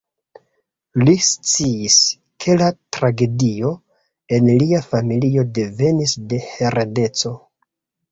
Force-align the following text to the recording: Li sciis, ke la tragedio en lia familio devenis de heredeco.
Li 1.07 1.13
sciis, 1.25 1.97
ke 2.45 2.55
la 2.61 2.69
tragedio 2.97 3.73
en 4.39 4.49
lia 4.63 4.81
familio 4.87 5.45
devenis 5.59 6.17
de 6.33 6.41
heredeco. 6.55 7.35